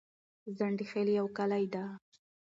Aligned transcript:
ځنډيخيل 0.57 1.07
يو 1.19 1.27
کلي 1.37 1.65
ده 1.73 1.83